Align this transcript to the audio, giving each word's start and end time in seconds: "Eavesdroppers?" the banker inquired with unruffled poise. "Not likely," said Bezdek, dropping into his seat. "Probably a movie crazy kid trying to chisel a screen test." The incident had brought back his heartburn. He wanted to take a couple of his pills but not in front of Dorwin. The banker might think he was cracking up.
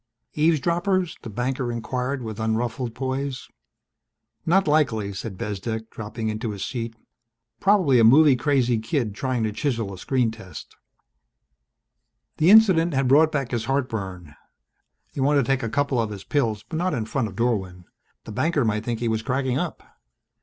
"Eavesdroppers?" 0.33 1.15
the 1.21 1.29
banker 1.29 1.71
inquired 1.71 2.23
with 2.23 2.39
unruffled 2.39 2.95
poise. 2.95 3.47
"Not 4.47 4.67
likely," 4.67 5.13
said 5.13 5.37
Bezdek, 5.37 5.91
dropping 5.91 6.27
into 6.27 6.49
his 6.49 6.65
seat. 6.65 6.95
"Probably 7.59 7.99
a 7.99 8.03
movie 8.03 8.35
crazy 8.35 8.79
kid 8.79 9.13
trying 9.13 9.43
to 9.43 9.51
chisel 9.51 9.93
a 9.93 9.99
screen 9.99 10.31
test." 10.31 10.75
The 12.37 12.49
incident 12.49 12.95
had 12.95 13.07
brought 13.07 13.31
back 13.31 13.51
his 13.51 13.65
heartburn. 13.65 14.35
He 15.13 15.19
wanted 15.19 15.41
to 15.43 15.47
take 15.51 15.61
a 15.61 15.69
couple 15.69 16.01
of 16.01 16.09
his 16.09 16.23
pills 16.23 16.65
but 16.67 16.77
not 16.79 16.95
in 16.95 17.05
front 17.05 17.27
of 17.27 17.35
Dorwin. 17.35 17.85
The 18.23 18.31
banker 18.31 18.65
might 18.65 18.83
think 18.83 19.01
he 19.01 19.07
was 19.07 19.21
cracking 19.21 19.59
up. 19.59 19.83